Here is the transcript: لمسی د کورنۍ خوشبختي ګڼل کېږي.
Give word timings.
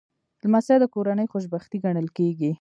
لمسی 0.43 0.75
د 0.79 0.85
کورنۍ 0.95 1.27
خوشبختي 1.33 1.77
ګڼل 1.85 2.07
کېږي. 2.17 2.51